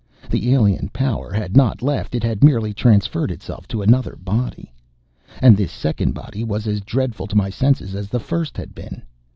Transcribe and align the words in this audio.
The 0.31 0.51
Alien 0.51 0.89
Power 0.91 1.31
had 1.31 1.55
not 1.55 1.83
left! 1.83 2.15
It 2.15 2.23
had 2.23 2.43
merely 2.43 2.73
transferred 2.73 3.29
itself 3.29 3.67
to 3.67 3.83
another 3.83 4.15
body! 4.15 4.73
And 5.43 5.55
this 5.55 5.71
second 5.71 6.15
body 6.15 6.43
was 6.43 6.65
as 6.65 6.81
dreadful 6.81 7.27
to 7.27 7.35
my 7.37 7.51
senses 7.51 7.93
as 7.93 8.09
the 8.09 8.19
first 8.19 8.57
had 8.57 8.73
been. 8.73 9.03